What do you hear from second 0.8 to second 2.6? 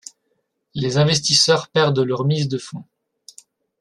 investisseurs perdent leur mise de